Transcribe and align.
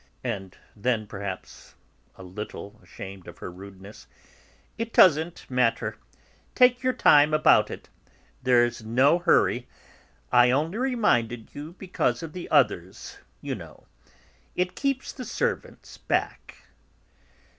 And 0.23 0.57
then, 0.75 1.05
perhaps 1.05 1.75
a 2.15 2.23
little 2.23 2.79
ashamed 2.81 3.27
of 3.27 3.37
her 3.37 3.51
rudeness, 3.51 4.07
"It 4.75 4.93
doesn't 4.93 5.47
matter; 5.47 5.95
take 6.55 6.81
your 6.81 6.93
time 6.93 7.35
about 7.35 7.69
it; 7.69 7.87
there's 8.41 8.83
no 8.83 9.19
hurry; 9.19 9.67
I 10.31 10.49
only 10.49 10.79
reminded 10.79 11.53
you 11.53 11.73
because 11.73 12.23
of 12.23 12.33
the 12.33 12.49
others, 12.49 13.19
you 13.41 13.53
know; 13.53 13.85
it 14.55 14.75
keeps 14.75 15.11
the 15.11 15.23
servants 15.23 15.99
back." 15.99 16.57